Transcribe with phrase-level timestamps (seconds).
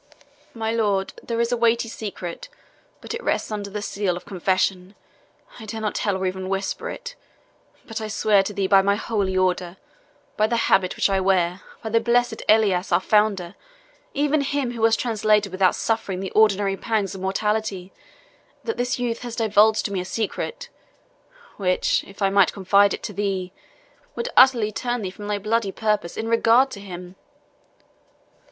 [0.55, 2.49] "My lord, there is a weighty secret,
[3.01, 4.95] but it rests under the seal of confession.
[5.59, 7.13] I dare not tell or even whisper it;
[7.85, 9.77] but I swear to thee by my holy order,
[10.37, 13.53] by the habit which I wear, by the blessed Elias, our founder,
[14.15, 17.93] even him who was translated without suffering the ordinary pangs of mortality,
[18.63, 20.69] that this youth hath divulged to me a secret,
[21.57, 23.53] which, if I might confide it to thee,
[24.15, 27.17] would utterly turn thee from thy bloody purpose in regard to him."